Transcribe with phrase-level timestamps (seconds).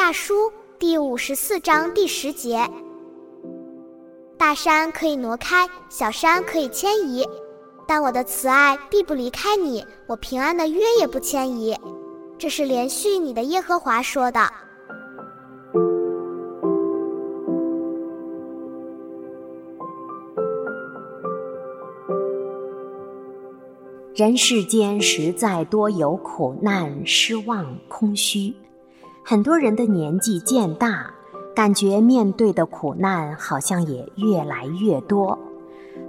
[0.00, 2.66] 亚书第五十四章第十节：
[4.38, 7.22] 大山可以挪开，小山可以迁移，
[7.86, 11.76] 但我的慈爱必不离开你，我平安的约也不迁移。
[12.38, 14.40] 这是连续你的耶和华说的。
[24.14, 28.54] 人世间实在多有苦难、失望、空虚。
[29.22, 31.12] 很多人的年纪渐大，
[31.54, 35.38] 感觉面对的苦难好像也越来越多，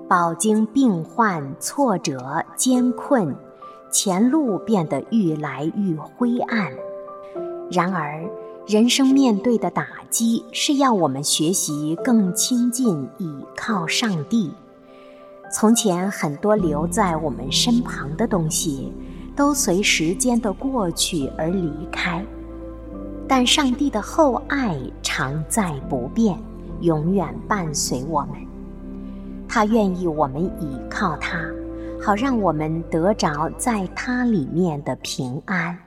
[0.08, 3.36] 饱经病患、挫折、艰困，
[3.92, 6.72] 前路变得愈来愈灰暗。
[7.70, 8.28] 然而，
[8.66, 14.52] 人生面对的打击是要我们学习更亲近、倚靠上帝。
[15.54, 18.92] 从前很多留在我们身旁的东西，
[19.36, 22.26] 都随时间的过去而离开。
[23.34, 26.38] 但上帝的厚爱常在不变，
[26.82, 28.32] 永远伴随我们。
[29.48, 31.40] 他愿意我们倚靠他，
[32.04, 35.78] 好让我们得着在他里面的平安。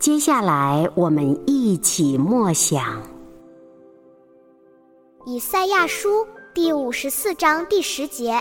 [0.00, 3.00] 接下来，我们一起默想
[5.26, 6.08] 以赛亚书。
[6.54, 8.40] 第五十四章第十节：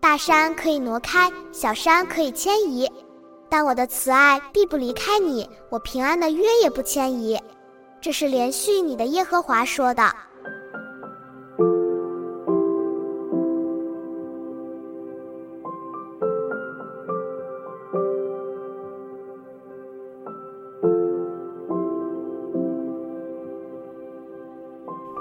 [0.00, 2.90] 大山可以挪开，小山可以迁移，
[3.48, 7.40] 但我的慈爱必不离开你，我平安的约也不迁移。
[8.00, 10.12] 这是连续你的耶和华说的。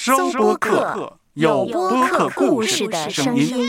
[0.00, 3.68] 收播客，有播客故事的声音。